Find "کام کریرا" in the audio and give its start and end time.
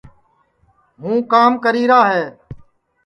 1.33-2.01